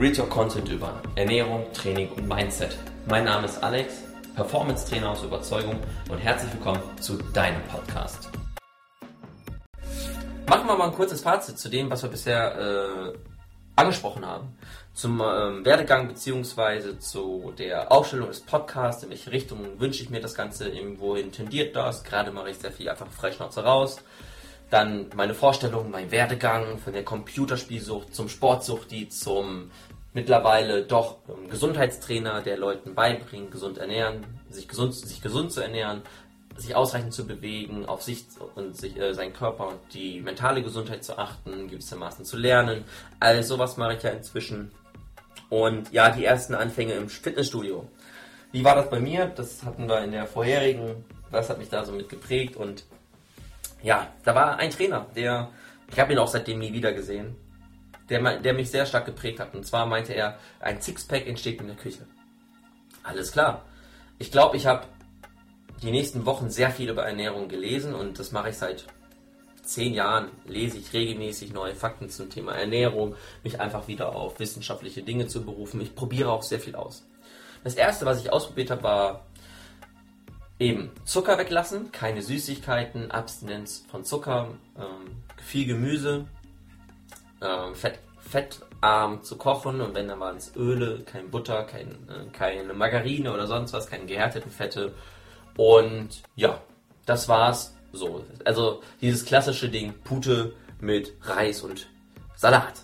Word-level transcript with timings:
Read 0.00 0.16
Your 0.16 0.28
Content 0.28 0.68
über 0.68 1.02
Ernährung, 1.16 1.66
Training 1.72 2.08
und 2.12 2.28
Mindset. 2.28 2.78
Mein 3.06 3.24
Name 3.24 3.46
ist 3.46 3.60
Alex, 3.64 3.94
Performance 4.36 4.88
Trainer 4.88 5.10
aus 5.10 5.24
Überzeugung 5.24 5.74
und 6.08 6.18
herzlich 6.18 6.52
willkommen 6.52 6.80
zu 7.00 7.16
deinem 7.32 7.60
Podcast. 7.64 8.30
Machen 10.46 10.68
wir 10.68 10.76
mal 10.76 10.90
ein 10.90 10.94
kurzes 10.94 11.22
Fazit 11.22 11.58
zu 11.58 11.68
dem, 11.68 11.90
was 11.90 12.04
wir 12.04 12.10
bisher 12.10 12.56
äh, 12.56 13.18
angesprochen 13.74 14.24
haben. 14.24 14.56
Zum 14.94 15.20
ähm, 15.20 15.64
Werdegang 15.64 16.06
bzw. 16.06 17.00
zu 17.00 17.52
der 17.58 17.90
Aufstellung 17.90 18.28
des 18.28 18.38
Podcasts, 18.38 19.02
in 19.02 19.10
welche 19.10 19.32
Richtung 19.32 19.80
wünsche 19.80 20.04
ich 20.04 20.10
mir 20.10 20.20
das 20.20 20.36
Ganze, 20.36 20.68
irgendwohin 20.68 21.32
tendiert 21.32 21.74
das. 21.74 22.04
Gerade 22.04 22.30
mache 22.30 22.50
ich 22.50 22.58
sehr 22.58 22.70
viel 22.70 22.88
einfach 22.88 23.08
Freischnauze 23.08 23.64
raus. 23.64 23.96
Dann 24.70 25.06
meine 25.14 25.34
Vorstellung, 25.34 25.90
mein 25.90 26.10
Werdegang 26.10 26.78
von 26.78 26.92
der 26.92 27.04
Computerspielsucht 27.04 28.14
zum 28.14 28.28
Sportsuchti, 28.28 29.08
zum 29.08 29.70
mittlerweile 30.12 30.82
doch 30.82 31.18
ähm, 31.28 31.48
Gesundheitstrainer, 31.48 32.42
der 32.42 32.56
Leuten 32.56 32.94
beibringt, 32.94 33.50
gesund 33.50 33.78
ernähren, 33.78 34.26
sich 34.50 34.68
gesund, 34.68 34.94
sich 34.94 35.22
gesund 35.22 35.52
zu 35.52 35.60
ernähren, 35.60 36.02
sich 36.56 36.74
ausreichend 36.74 37.14
zu 37.14 37.26
bewegen, 37.26 37.86
auf 37.86 38.02
sich 38.02 38.26
und 38.56 38.76
sich, 38.76 38.98
äh, 38.98 39.14
seinen 39.14 39.32
Körper 39.32 39.68
und 39.68 39.78
die 39.94 40.20
mentale 40.20 40.62
Gesundheit 40.62 41.04
zu 41.04 41.16
achten, 41.18 41.68
gewissermaßen 41.68 42.24
zu 42.24 42.36
lernen. 42.36 42.84
All 43.20 43.42
sowas 43.42 43.76
mache 43.76 43.94
ich 43.94 44.02
ja 44.02 44.10
inzwischen. 44.10 44.72
Und 45.50 45.92
ja, 45.92 46.10
die 46.10 46.24
ersten 46.24 46.54
Anfänge 46.54 46.94
im 46.94 47.08
Fitnessstudio. 47.08 47.88
Wie 48.52 48.64
war 48.64 48.74
das 48.74 48.90
bei 48.90 49.00
mir? 49.00 49.26
Das 49.26 49.62
hatten 49.64 49.88
wir 49.88 50.02
in 50.02 50.12
der 50.12 50.26
vorherigen, 50.26 51.04
was 51.30 51.48
hat 51.48 51.58
mich 51.58 51.68
da 51.68 51.84
so 51.84 51.92
mit 51.92 52.08
geprägt 52.08 52.56
und 52.56 52.84
ja, 53.82 54.12
da 54.24 54.34
war 54.34 54.58
ein 54.58 54.70
Trainer, 54.70 55.06
der, 55.14 55.50
ich 55.90 55.98
habe 55.98 56.12
ihn 56.12 56.18
auch 56.18 56.28
seitdem 56.28 56.58
nie 56.58 56.72
wieder 56.72 56.92
gesehen 56.92 57.36
der, 58.08 58.38
der 58.38 58.54
mich 58.54 58.70
sehr 58.70 58.86
stark 58.86 59.06
geprägt 59.06 59.40
hat. 59.40 59.54
Und 59.54 59.66
zwar 59.66 59.86
meinte 59.86 60.12
er, 60.14 60.38
ein 60.60 60.80
Sixpack 60.80 61.26
entsteht 61.26 61.60
in 61.60 61.66
der 61.66 61.76
Küche. 61.76 62.06
Alles 63.02 63.32
klar. 63.32 63.64
Ich 64.18 64.30
glaube, 64.32 64.56
ich 64.56 64.66
habe 64.66 64.86
die 65.82 65.90
nächsten 65.90 66.26
Wochen 66.26 66.50
sehr 66.50 66.70
viel 66.70 66.90
über 66.90 67.06
Ernährung 67.06 67.48
gelesen 67.48 67.94
und 67.94 68.18
das 68.18 68.32
mache 68.32 68.50
ich 68.50 68.56
seit 68.56 68.84
zehn 69.62 69.94
Jahren. 69.94 70.30
Lese 70.46 70.78
ich 70.78 70.92
regelmäßig 70.92 71.52
neue 71.52 71.74
Fakten 71.74 72.08
zum 72.08 72.30
Thema 72.30 72.52
Ernährung, 72.52 73.14
mich 73.44 73.60
einfach 73.60 73.86
wieder 73.86 74.14
auf 74.14 74.40
wissenschaftliche 74.40 75.02
Dinge 75.02 75.28
zu 75.28 75.44
berufen. 75.44 75.80
Ich 75.80 75.94
probiere 75.94 76.32
auch 76.32 76.42
sehr 76.42 76.60
viel 76.60 76.74
aus. 76.74 77.06
Das 77.64 77.74
erste, 77.74 78.06
was 78.06 78.20
ich 78.20 78.32
ausprobiert 78.32 78.70
habe, 78.70 78.82
war 78.82 79.26
eben 80.58 80.90
Zucker 81.04 81.38
weglassen, 81.38 81.92
keine 81.92 82.22
Süßigkeiten, 82.22 83.10
Abstinenz 83.10 83.84
von 83.90 84.04
Zucker, 84.04 84.48
ähm, 84.76 85.22
viel 85.42 85.66
Gemüse, 85.66 86.26
äh, 87.40 87.74
fett, 87.74 88.00
fettarm 88.20 89.22
zu 89.22 89.36
kochen 89.36 89.80
und 89.80 89.94
wenn 89.94 90.08
dann 90.08 90.20
waren 90.20 90.36
es 90.36 90.54
Öle, 90.56 91.00
kein 91.04 91.30
Butter, 91.30 91.64
kein, 91.64 91.88
äh, 92.08 92.30
keine 92.32 92.74
Margarine 92.74 93.32
oder 93.32 93.46
sonst 93.46 93.72
was, 93.72 93.86
keine 93.86 94.06
gehärteten 94.06 94.50
Fette 94.50 94.94
und 95.56 96.22
ja, 96.36 96.60
das 97.06 97.28
war's 97.28 97.74
so. 97.92 98.24
Also 98.44 98.82
dieses 99.00 99.24
klassische 99.24 99.68
Ding, 99.68 99.94
Pute 100.04 100.54
mit 100.80 101.14
Reis 101.22 101.62
und 101.62 101.88
Salat. 102.36 102.74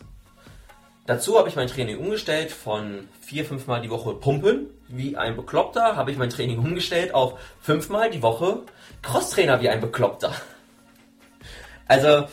Dazu 1.07 1.39
habe 1.39 1.51
ich 1.51 1.57
mein 1.57 1.69
Training 1.69 1.99
umgestellt 1.99 2.51
von 2.51 3.09
vier, 3.21 3.45
fünfmal 3.45 3.83
die 3.83 3.91
Woche 3.91 4.15
Pumpen, 4.15 4.69
wie 4.89 5.19
ein 5.19 5.37
Bekloppter, 5.37 5.97
habe 5.97 6.11
ich 6.11 6.17
mein 6.17 6.31
Training 6.31 6.59
umgestellt 6.59 7.13
auf 7.13 7.39
fünfmal 7.61 8.11
die 8.11 8.23
Woche 8.23 8.63
Crosstrainer 9.03 9.61
wie 9.61 9.69
ein 9.69 9.81
Bekloppter. 9.83 10.33
Also 11.87 12.27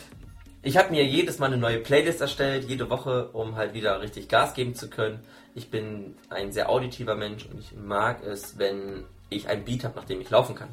ich 0.62 0.78
habe 0.78 0.90
mir 0.90 1.04
jedes 1.04 1.38
Mal 1.38 1.46
eine 1.46 1.58
neue 1.58 1.80
Playlist 1.80 2.22
erstellt, 2.22 2.64
jede 2.66 2.88
Woche, 2.88 3.28
um 3.32 3.56
halt 3.56 3.74
wieder 3.74 4.00
richtig 4.00 4.28
Gas 4.28 4.54
geben 4.54 4.74
zu 4.74 4.88
können. 4.88 5.20
Ich 5.54 5.70
bin 5.70 6.16
ein 6.30 6.52
sehr 6.52 6.70
auditiver 6.70 7.14
Mensch 7.14 7.44
und 7.44 7.58
ich 7.58 7.74
mag 7.74 8.24
es, 8.24 8.56
wenn 8.58 9.04
ich 9.28 9.48
ein 9.48 9.64
Beat 9.66 9.84
habe, 9.84 9.96
nach 9.96 10.04
dem 10.04 10.20
ich 10.22 10.30
laufen 10.30 10.54
kann. 10.54 10.70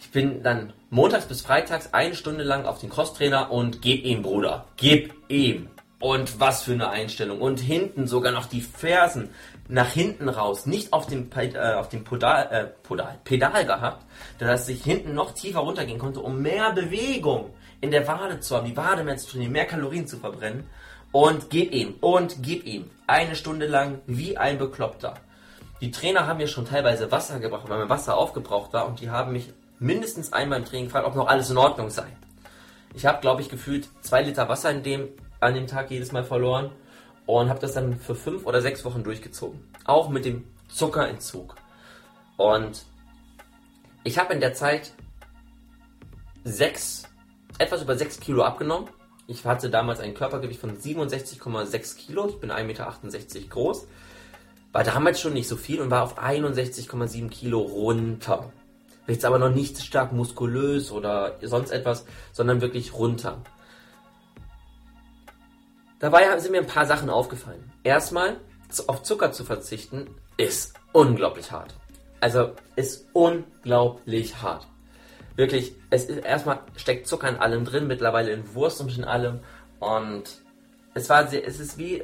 Ich 0.00 0.10
bin 0.10 0.42
dann 0.42 0.72
montags 0.90 1.26
bis 1.26 1.42
freitags 1.42 1.94
eine 1.94 2.16
Stunde 2.16 2.42
lang 2.42 2.64
auf 2.64 2.80
den 2.80 2.90
Crosstrainer 2.90 3.52
und 3.52 3.80
geb 3.80 4.04
ihm, 4.04 4.22
Bruder. 4.22 4.66
Gib 4.76 5.14
ihm. 5.28 5.68
Und 5.98 6.40
was 6.40 6.62
für 6.62 6.72
eine 6.72 6.90
Einstellung. 6.90 7.40
Und 7.40 7.58
hinten 7.58 8.06
sogar 8.06 8.32
noch 8.32 8.46
die 8.46 8.60
Fersen 8.60 9.30
nach 9.68 9.88
hinten 9.88 10.28
raus, 10.28 10.66
nicht 10.66 10.92
auf 10.92 11.06
dem, 11.06 11.30
äh, 11.34 11.74
auf 11.74 11.88
dem 11.88 12.04
Podal, 12.04 12.48
äh, 12.50 12.64
Podal, 12.86 13.18
Pedal 13.24 13.64
gehabt, 13.64 14.04
dass 14.38 14.68
ich 14.68 14.84
hinten 14.84 15.14
noch 15.14 15.32
tiefer 15.32 15.60
runtergehen 15.60 15.98
konnte, 15.98 16.20
um 16.20 16.42
mehr 16.42 16.72
Bewegung 16.72 17.50
in 17.80 17.90
der 17.90 18.06
Wade 18.06 18.40
zu 18.40 18.56
haben, 18.56 18.66
die 18.66 18.76
Wade 18.76 19.04
mehr 19.04 19.16
zu 19.16 19.30
trainieren, 19.30 19.52
mehr 19.52 19.64
Kalorien 19.64 20.06
zu 20.06 20.18
verbrennen. 20.18 20.64
Und 21.12 21.48
gib 21.48 21.72
ihm, 21.72 21.94
und 22.00 22.42
gib 22.42 22.66
ihm. 22.66 22.90
Eine 23.06 23.36
Stunde 23.36 23.66
lang 23.66 24.00
wie 24.06 24.36
ein 24.36 24.58
Bekloppter. 24.58 25.14
Die 25.80 25.90
Trainer 25.90 26.26
haben 26.26 26.38
mir 26.38 26.48
schon 26.48 26.66
teilweise 26.66 27.10
Wasser 27.10 27.38
gebracht, 27.38 27.68
weil 27.68 27.78
mein 27.78 27.88
Wasser 27.88 28.16
aufgebraucht 28.16 28.72
war. 28.72 28.86
Und 28.86 29.00
die 29.00 29.10
haben 29.10 29.32
mich 29.32 29.52
mindestens 29.78 30.32
einmal 30.32 30.58
im 30.58 30.64
Training 30.64 30.86
gefragt, 30.86 31.06
ob 31.06 31.14
noch 31.14 31.28
alles 31.28 31.48
in 31.48 31.56
Ordnung 31.56 31.90
sei. 31.90 32.06
Ich 32.94 33.06
habe, 33.06 33.20
glaube 33.20 33.42
ich, 33.42 33.48
gefühlt 33.48 33.88
zwei 34.00 34.22
Liter 34.22 34.48
Wasser 34.48 34.70
in 34.70 34.82
dem, 34.82 35.08
an 35.40 35.54
dem 35.54 35.66
Tag 35.66 35.90
jedes 35.90 36.12
Mal 36.12 36.24
verloren. 36.24 36.70
Und 37.26 37.48
habe 37.48 37.58
das 37.58 37.74
dann 37.74 37.98
für 37.98 38.14
fünf 38.14 38.46
oder 38.46 38.62
sechs 38.62 38.84
Wochen 38.84 39.02
durchgezogen. 39.02 39.60
Auch 39.84 40.08
mit 40.08 40.24
dem 40.24 40.44
Zuckerentzug. 40.68 41.56
Und 42.36 42.84
ich 44.04 44.18
habe 44.18 44.32
in 44.32 44.40
der 44.40 44.54
Zeit 44.54 44.92
sechs 46.44 47.06
etwas 47.58 47.82
über 47.82 47.96
6 47.96 48.20
Kilo 48.20 48.42
abgenommen. 48.42 48.88
Ich 49.26 49.44
hatte 49.44 49.70
damals 49.70 50.00
ein 50.00 50.14
Körpergewicht 50.14 50.60
von 50.60 50.76
67,6 50.76 51.96
Kilo. 51.96 52.28
Ich 52.28 52.38
bin 52.38 52.50
1,68 52.50 52.64
Meter 52.64 53.48
groß. 53.48 53.86
War 54.72 54.84
damals 54.84 55.20
schon 55.20 55.32
nicht 55.32 55.48
so 55.48 55.56
viel 55.56 55.80
und 55.80 55.90
war 55.90 56.02
auf 56.02 56.18
61,7 56.18 57.30
Kilo 57.30 57.60
runter. 57.60 58.52
Jetzt 59.06 59.24
aber 59.24 59.38
noch 59.38 59.50
nicht 59.50 59.80
stark 59.82 60.12
muskulös 60.12 60.90
oder 60.90 61.38
sonst 61.40 61.70
etwas, 61.70 62.04
sondern 62.32 62.60
wirklich 62.60 62.92
runter. 62.92 63.40
Dabei 66.06 66.38
sind 66.38 66.52
mir 66.52 66.60
ein 66.60 66.66
paar 66.66 66.86
Sachen 66.86 67.10
aufgefallen. 67.10 67.72
Erstmal, 67.82 68.36
auf 68.86 69.02
Zucker 69.02 69.32
zu 69.32 69.44
verzichten, 69.44 70.06
ist 70.36 70.74
unglaublich 70.92 71.50
hart. 71.50 71.74
Also 72.20 72.52
ist 72.76 73.08
unglaublich 73.12 74.40
hart 74.40 74.66
wirklich, 75.36 75.74
es 75.90 76.06
ist 76.06 76.24
erstmal 76.24 76.60
steckt 76.76 77.06
Zucker 77.06 77.28
in 77.28 77.36
allem 77.36 77.64
drin, 77.64 77.86
mittlerweile 77.86 78.32
in 78.32 78.54
Wurst 78.54 78.80
und 78.80 78.96
in 78.96 79.04
allem. 79.04 79.40
Und 79.78 80.24
es 80.94 81.08
war 81.08 81.28
sehr, 81.28 81.46
es 81.46 81.60
ist 81.60 81.78
wie, 81.78 82.02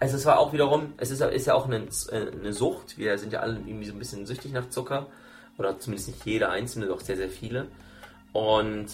also 0.00 0.16
es 0.16 0.26
war 0.26 0.38
auch 0.38 0.52
wiederum, 0.52 0.92
es 0.98 1.10
ist, 1.10 1.20
ist 1.20 1.46
ja 1.46 1.54
auch 1.54 1.66
eine, 1.66 1.86
eine 2.10 2.52
Sucht. 2.52 2.98
Wir 2.98 3.16
sind 3.18 3.32
ja 3.32 3.40
alle 3.40 3.54
irgendwie 3.54 3.86
so 3.86 3.92
ein 3.92 3.98
bisschen 3.98 4.26
süchtig 4.26 4.52
nach 4.52 4.68
Zucker. 4.68 5.06
Oder 5.56 5.78
zumindest 5.78 6.08
nicht 6.08 6.24
jeder 6.24 6.50
einzelne, 6.50 6.86
doch 6.86 7.00
sehr, 7.00 7.16
sehr 7.16 7.30
viele. 7.30 7.66
Und 8.32 8.86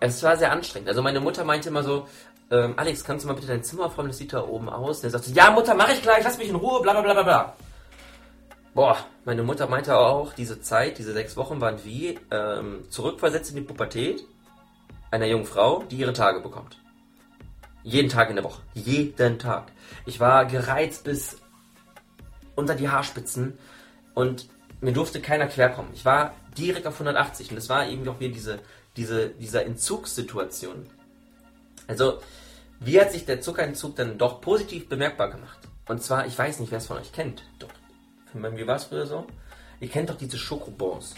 es 0.00 0.22
war 0.22 0.36
sehr 0.36 0.52
anstrengend. 0.52 0.88
Also 0.88 1.02
meine 1.02 1.20
Mutter 1.20 1.44
meinte 1.44 1.68
immer 1.68 1.82
so, 1.82 2.08
ähm, 2.50 2.74
Alex, 2.76 3.04
kannst 3.04 3.24
du 3.24 3.28
mal 3.28 3.34
bitte 3.34 3.46
dein 3.46 3.64
Zimmer 3.64 3.86
aufräumen, 3.86 4.08
das 4.08 4.18
sieht 4.18 4.32
da 4.32 4.44
oben 4.44 4.68
aus. 4.68 4.98
Und 4.98 5.04
er 5.04 5.10
sagte, 5.10 5.30
ja 5.30 5.50
Mutter, 5.50 5.74
mach 5.74 5.90
ich 5.90 6.02
gleich, 6.02 6.24
lass 6.24 6.38
mich 6.38 6.48
in 6.48 6.56
Ruhe, 6.56 6.82
bla 6.82 6.92
bla 7.00 7.12
bla 7.12 7.22
bla. 7.22 7.56
Boah, 8.74 8.96
meine 9.24 9.42
Mutter 9.42 9.68
meinte 9.68 9.96
auch, 9.96 10.32
diese 10.32 10.60
Zeit, 10.60 10.98
diese 10.98 11.12
sechs 11.12 11.36
Wochen 11.36 11.60
waren 11.60 11.84
wie 11.84 12.18
ähm, 12.30 12.84
zurückversetzt 12.88 13.50
in 13.50 13.56
die 13.56 13.62
Pubertät 13.62 14.24
einer 15.10 15.26
jungen 15.26 15.44
Frau, 15.44 15.82
die 15.90 15.96
ihre 15.96 16.14
Tage 16.14 16.40
bekommt. 16.40 16.78
Jeden 17.82 18.08
Tag 18.08 18.30
in 18.30 18.36
der 18.36 18.44
Woche. 18.44 18.62
Jeden 18.74 19.38
Tag. 19.38 19.72
Ich 20.06 20.20
war 20.20 20.46
gereizt 20.46 21.04
bis 21.04 21.36
unter 22.54 22.74
die 22.74 22.88
Haarspitzen 22.88 23.58
und 24.14 24.48
mir 24.80 24.92
durfte 24.92 25.20
keiner 25.20 25.46
querkommen. 25.46 25.92
Ich 25.94 26.04
war 26.04 26.34
direkt 26.56 26.86
auf 26.86 26.94
180 26.94 27.50
und 27.50 27.56
das 27.56 27.68
war 27.68 27.88
irgendwie 27.88 28.10
auch 28.10 28.20
wieder 28.20 28.32
diese, 28.32 28.58
diese, 28.96 29.30
dieser 29.30 29.64
Entzugssituation. 29.66 30.86
Also, 31.86 32.20
wie 32.80 33.00
hat 33.00 33.12
sich 33.12 33.24
der 33.24 33.40
Zuckerentzug 33.40 33.96
dann 33.96 34.18
doch 34.18 34.40
positiv 34.40 34.88
bemerkbar 34.88 35.30
gemacht? 35.30 35.58
Und 35.88 36.02
zwar, 36.02 36.26
ich 36.26 36.38
weiß 36.38 36.60
nicht, 36.60 36.70
wer 36.70 36.78
es 36.78 36.86
von 36.86 36.98
euch 36.98 37.12
kennt. 37.12 37.44
Doch 37.58 37.68
wie 38.34 38.66
war 38.66 38.76
es 38.76 38.84
früher 38.84 39.06
so? 39.06 39.26
Ihr 39.80 39.88
kennt 39.88 40.08
doch 40.08 40.16
diese 40.16 40.38
Schokobons. 40.38 41.14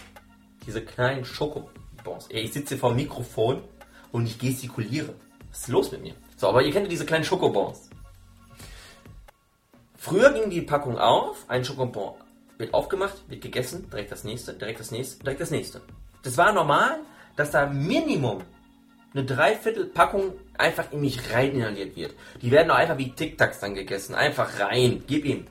Diese 0.66 0.82
kleinen 0.82 1.24
Schokobons. 1.24 2.26
Ich 2.30 2.52
sitze 2.52 2.76
vor 2.76 2.90
dem 2.90 2.96
Mikrofon 2.96 3.62
und 4.10 4.26
ich 4.26 4.38
gestikuliere. 4.38 5.14
Was 5.50 5.60
ist 5.60 5.68
los 5.68 5.92
mit 5.92 6.02
mir? 6.02 6.14
So, 6.36 6.48
aber 6.48 6.62
ihr 6.62 6.72
kennt 6.72 6.90
diese 6.90 7.06
kleinen 7.06 7.24
Schokobons. 7.24 7.90
Früher 9.96 10.32
ging 10.32 10.50
die 10.50 10.62
Packung 10.62 10.98
auf, 10.98 11.44
ein 11.48 11.64
Schokobon 11.64 12.14
wird 12.58 12.74
aufgemacht, 12.74 13.28
wird 13.28 13.42
gegessen, 13.42 13.88
direkt 13.90 14.12
das 14.12 14.24
nächste, 14.24 14.54
direkt 14.54 14.80
das 14.80 14.90
nächste, 14.90 15.22
direkt 15.22 15.40
das 15.40 15.50
nächste. 15.50 15.80
Das 16.22 16.36
war 16.36 16.52
normal, 16.52 17.00
dass 17.36 17.50
da 17.50 17.66
Minimum 17.66 18.42
eine 19.14 19.24
Dreiviertelpackung 19.24 20.32
einfach 20.58 20.90
in 20.92 21.00
mich 21.00 21.32
rein 21.32 21.52
inhaliert 21.52 21.96
wird. 21.96 22.14
Die 22.42 22.50
werden 22.50 22.70
auch 22.70 22.76
einfach 22.76 22.98
wie 22.98 23.12
Tic 23.12 23.38
Tacs 23.38 23.60
dann 23.60 23.74
gegessen. 23.74 24.14
Einfach 24.14 24.58
rein, 24.58 25.04
gib 25.06 25.24
ihm. 25.24 25.46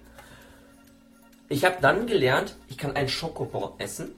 Ich 1.48 1.64
habe 1.64 1.78
dann 1.82 2.06
gelernt, 2.06 2.58
ich 2.68 2.78
kann 2.78 2.96
einen 2.96 3.10
Schokobon 3.10 3.80
essen 3.80 4.16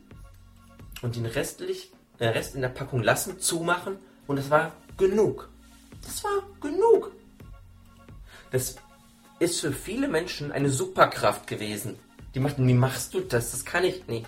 und 1.02 1.16
den 1.16 1.26
restlich, 1.26 1.92
äh, 2.18 2.28
Rest 2.28 2.56
in 2.56 2.62
der 2.62 2.70
Packung 2.70 3.04
lassen, 3.04 3.40
zumachen 3.40 3.98
und 4.26 4.38
das 4.38 4.50
war 4.50 4.72
genug. 4.98 5.50
Das 6.02 6.24
war 6.24 6.44
genug. 6.62 7.12
das 8.52 8.76
ist 9.40 9.60
für 9.60 9.74
viele 9.74 10.08
Menschen 10.08 10.54
eine 10.54 10.70
Superkraft 10.70 11.46
gewesen. 11.46 12.00
Die 12.34 12.40
machten, 12.40 12.66
wie 12.68 12.74
machst 12.74 13.14
du 13.14 13.20
das? 13.20 13.52
Das 13.52 13.66
kann 13.66 13.84
ich 13.84 14.08
nicht. 14.08 14.28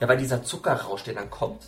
Ja, 0.00 0.08
weil 0.08 0.16
dieser 0.16 0.42
Zuckerrausch, 0.42 1.02
der 1.02 1.14
dann 1.14 1.28
kommt, 1.28 1.62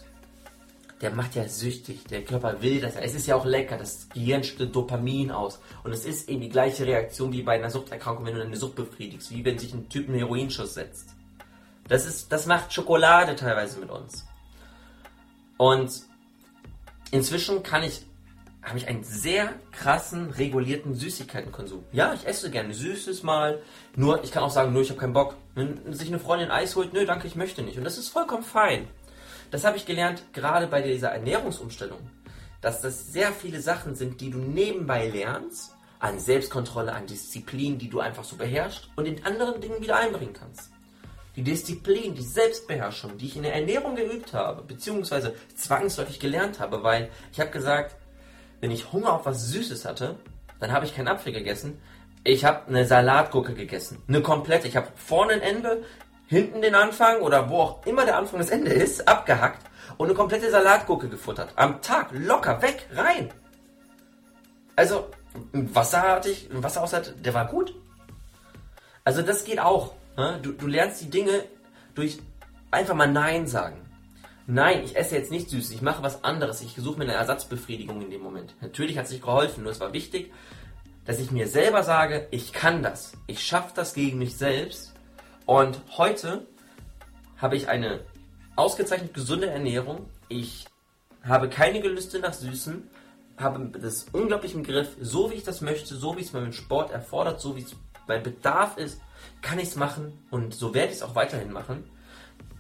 der 1.03 1.11
macht 1.11 1.35
ja 1.35 1.47
süchtig. 1.49 2.05
Der 2.05 2.23
Körper 2.23 2.63
will 2.63 2.81
das. 2.81 2.95
Es 2.95 3.15
ist 3.15 3.27
ja 3.27 3.35
auch 3.35 3.45
lecker. 3.45 3.77
Das 3.77 4.09
Gehirn 4.11 4.45
schüttet 4.45 4.75
Dopamin 4.75 5.33
aus. 5.33 5.61
Und 5.83 5.93
es 5.93 6.05
ist 6.05 6.29
eben 6.29 6.41
die 6.41 6.49
gleiche 6.49 6.87
Reaktion 6.87 7.33
wie 7.33 7.43
bei 7.43 7.57
einer 7.57 7.71
Suchterkrankung, 7.71 8.25
wenn 8.25 8.37
du 8.37 8.43
eine 8.43 8.57
Sucht 8.57 8.77
befriedigst. 8.77 9.33
Wie 9.33 9.45
wenn 9.45 9.59
sich 9.59 9.75
ein 9.75 9.89
Typ 9.89 10.09
einen 10.09 10.19
Heroinschuss 10.19 10.75
setzt. 10.75 11.11
Das, 11.89 12.07
ist, 12.07 12.31
das 12.31 12.47
macht 12.47 12.73
Schokolade 12.73 13.35
teilweise 13.35 13.81
mit 13.81 13.91
uns. 13.91 14.27
Und 15.59 15.91
inzwischen 17.11 17.65
kann 17.65 17.83
ich 17.83 18.07
habe 18.63 18.79
ich 18.79 18.87
einen 18.87 19.03
sehr 19.03 19.53
krassen, 19.73 20.31
regulierten 20.31 20.95
Süßigkeitenkonsum. 20.95 21.85
Ja, 21.91 22.15
ich 22.15 22.25
esse 22.27 22.49
gerne 22.49 22.73
Süßes 22.73 23.25
mal, 23.25 23.61
nur 23.97 24.23
ich 24.23 24.31
kann 24.31 24.45
auch 24.45 24.53
sagen, 24.53 24.73
nur 24.73 24.83
ich 24.83 24.91
habe 24.91 25.01
keinen 25.01 25.13
Bock. 25.13 25.35
Wenn 25.57 25.93
sich 25.93 26.07
eine 26.07 26.21
Freundin 26.21 26.53
Eis 26.53 26.77
holt, 26.77 26.93
nö, 26.93 27.05
danke, 27.05 27.27
ich 27.27 27.35
möchte 27.35 27.63
nicht. 27.63 27.77
Und 27.77 27.83
das 27.83 27.99
ist 27.99 28.11
vollkommen 28.11 28.45
fein. 28.45 28.87
Das 29.53 29.65
habe 29.65 29.77
ich 29.77 29.85
gelernt, 29.85 30.25
gerade 30.33 30.67
bei 30.67 30.81
dieser 30.81 31.11
Ernährungsumstellung, 31.11 31.99
dass 32.63 32.81
das 32.81 33.13
sehr 33.13 33.33
viele 33.33 33.61
Sachen 33.61 33.95
sind, 33.95 34.23
die 34.23 34.31
du 34.31 34.39
nebenbei 34.39 35.07
lernst, 35.07 35.77
an 35.99 36.19
Selbstkontrolle, 36.19 36.93
an 36.93 37.07
Disziplin, 37.07 37.79
die 37.79 37.91
du 37.91 38.01
einfach 38.01 38.25
so 38.25 38.37
beherrschst 38.37 38.89
und 38.97 39.07
in 39.07 39.25
anderen 39.25 39.61
Dingen 39.61 39.81
wieder 39.81 39.97
einbringen 39.97 40.33
kannst. 40.33 40.71
Die 41.37 41.43
Disziplin, 41.43 42.15
die 42.15 42.23
Selbstbeherrschung, 42.23 43.19
die 43.19 43.27
ich 43.27 43.37
in 43.37 43.43
der 43.43 43.55
Ernährung 43.55 43.95
geübt 43.95 44.33
habe, 44.33 44.63
beziehungsweise 44.63 45.35
zwangsläufig 45.55 46.19
gelernt 46.19 46.59
habe, 46.59 46.83
weil 46.83 47.11
ich 47.31 47.39
habe 47.39 47.51
gesagt, 47.51 47.95
wenn 48.61 48.71
ich 48.71 48.91
Hunger 48.93 49.13
auf 49.13 49.27
was 49.27 49.49
Süßes 49.51 49.85
hatte, 49.85 50.17
dann 50.61 50.73
habe 50.73 50.87
ich 50.87 50.97
keinen 50.97 51.09
Apfel 51.09 51.33
gegessen. 51.33 51.79
Ich 52.25 52.45
habe 52.45 52.69
eine 52.69 52.87
Salatgurke 52.87 53.55
gegessen. 53.55 54.03
Eine 54.09 54.23
komplette. 54.23 54.67
Ich 54.67 54.77
habe 54.77 54.89
vorne 54.97 55.35
ein 55.35 55.41
Ende, 55.41 55.85
hinten 56.33 56.63
den 56.63 56.75
Anfang 56.75 57.21
oder 57.21 57.51
wo 57.51 57.61
auch 57.61 57.87
immer 57.87 58.07
der 58.07 58.17
Anfang 58.17 58.39
das 58.39 58.49
Ende 58.49 58.73
ist, 58.73 59.07
abgehackt 59.07 59.61
und 59.99 60.07
eine 60.07 60.15
komplette 60.15 60.51
Salatgurke 60.51 61.11
gefuttert. 61.11 61.53
Am 61.57 61.83
Tag, 61.83 62.09
locker, 62.13 62.63
weg, 62.63 62.89
rein. 62.95 63.31
Also, 64.75 65.11
Wasser 65.53 66.01
hatte 66.01 66.31
ich, 66.31 66.49
Wasserhaushalt, 66.51 67.15
der 67.23 67.35
war 67.35 67.49
gut. 67.49 67.75
Also 69.05 69.21
das 69.21 69.45
geht 69.45 69.61
auch. 69.61 69.93
Ne? 70.17 70.39
Du, 70.43 70.53
du 70.53 70.67
lernst 70.67 71.03
die 71.03 71.11
Dinge 71.11 71.45
durch 71.95 72.19
einfach 72.71 72.95
mal 72.95 73.13
Nein 73.13 73.47
sagen. 73.47 73.77
Nein, 74.47 74.85
ich 74.85 74.97
esse 74.97 75.15
jetzt 75.15 75.31
nicht 75.31 75.51
süß, 75.51 75.71
ich 75.71 75.83
mache 75.83 76.03
was 76.03 76.25
anderes, 76.25 76.63
ich 76.63 76.75
suche 76.77 76.99
mir 76.99 77.05
eine 77.05 77.13
Ersatzbefriedigung 77.13 78.01
in 78.01 78.11
dem 78.11 78.23
Moment. 78.23 78.55
Natürlich 78.63 78.97
hat 78.97 79.05
es 79.05 79.11
sich 79.11 79.21
geholfen, 79.21 79.65
nur 79.65 79.73
es 79.73 79.81
war 79.81 79.93
wichtig, 79.93 80.33
dass 81.05 81.21
ich 81.21 81.31
mir 81.31 81.47
selber 81.47 81.83
sage, 81.83 82.27
ich 82.31 82.55
kann 82.55 82.83
das, 82.83 83.13
ich 83.27 83.45
schaffe 83.45 83.73
das 83.75 83.93
gegen 83.93 84.19
mich 84.19 84.39
selbst. 84.39 84.92
Und 85.47 85.81
heute 85.97 86.47
habe 87.37 87.57
ich 87.57 87.69
eine 87.69 88.01
ausgezeichnet 88.57 89.15
gesunde 89.15 89.49
Ernährung, 89.49 90.07
ich 90.29 90.67
habe 91.25 91.49
keine 91.49 91.81
Gelüste 91.81 92.19
nach 92.19 92.33
Süßen, 92.33 92.89
habe 93.39 93.79
das 93.79 94.07
unglaublich 94.13 94.55
im 94.55 94.63
Griff, 94.63 94.97
so 95.01 95.31
wie 95.31 95.35
ich 95.35 95.45
das 95.45 95.61
möchte, 95.61 95.95
so 95.95 96.17
wie 96.17 96.21
es 96.21 96.33
mein 96.33 96.53
Sport 96.53 96.93
erfordert, 96.93 97.41
so 97.41 97.57
wie 97.57 97.63
es 97.63 97.75
mein 98.07 98.23
Bedarf 98.23 98.77
ist, 98.77 99.01
kann 99.41 99.59
ich 99.59 99.69
es 99.69 99.77
machen 99.77 100.19
und 100.31 100.55
so 100.55 100.75
werde 100.75 100.89
ich 100.89 100.97
es 100.99 101.03
auch 101.03 101.15
weiterhin 101.15 101.53
machen 101.53 101.85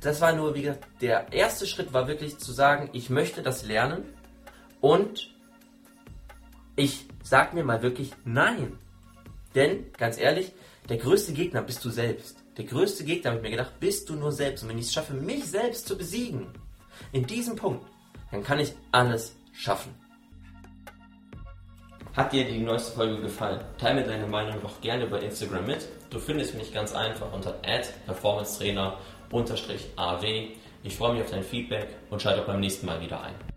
das 0.03 0.21
war 0.21 0.33
nur, 0.33 0.55
wie 0.55 0.63
gesagt, 0.63 0.85
der 1.01 1.33
erste 1.33 1.67
Schritt 1.67 1.93
war 1.93 2.09
wirklich 2.09 2.39
zu 2.39 2.53
sagen, 2.53 2.91
ich 2.93 3.09
möchte 3.09 3.43
das 3.43 3.65
lernen 3.65 4.05
und 4.81 5.33
ich 6.75 7.07
sag 7.23 7.55
mir 7.55 7.65
mal 7.65 7.83
wirklich 7.83 8.13
nein. 8.25 8.79
Denn, 9.55 9.93
ganz 9.93 10.19
ehrlich, 10.19 10.53
der 10.89 10.97
größte 10.97 11.33
Gegner 11.33 11.63
bist 11.63 11.85
du 11.85 11.91
selbst. 11.91 12.42
Der 12.57 12.65
größte 12.65 13.05
Gegner, 13.05 13.31
habe 13.31 13.39
ich 13.39 13.45
mir 13.45 13.51
gedacht, 13.51 13.81
bist 13.81 14.09
du 14.09 14.15
nur 14.15 14.33
selbst. 14.33 14.63
Und 14.63 14.69
wenn 14.69 14.79
ich 14.79 14.87
es 14.87 14.93
schaffe, 14.93 15.15
mich 15.15 15.45
selbst 15.45 15.89
zu 15.89 15.97
besiegen, 15.97 16.47
in 17.13 17.27
diesem 17.27 17.57
Punkt, 17.57 17.85
dann 18.31 18.45
kann 18.45 18.61
ich 18.61 18.75
alles 18.91 19.35
schaffen. 19.53 19.95
Hat 22.15 22.33
dir 22.33 22.45
die 22.45 22.59
neueste 22.59 22.93
Folge 22.93 23.23
gefallen? 23.23 23.65
Teile 23.79 24.03
mir 24.03 24.07
deine 24.07 24.27
Meinung 24.27 24.61
doch 24.61 24.83
gerne 24.83 25.07
bei 25.07 25.21
Instagram 25.21 25.65
mit. 25.67 25.89
Du 26.11 26.19
findest 26.19 26.55
mich 26.55 26.75
ganz 26.75 26.95
einfach 26.95 27.33
unter 27.33 27.59
performancetrainer.aw. 28.07 30.49
Ich 30.83 30.97
freue 30.97 31.13
mich 31.15 31.23
auf 31.23 31.31
dein 31.31 31.45
Feedback 31.45 31.89
und 32.11 32.21
schalte 32.21 32.43
auch 32.43 32.47
beim 32.47 32.61
nächsten 32.61 32.85
Mal 32.85 33.01
wieder 33.01 33.23
ein. 33.23 33.52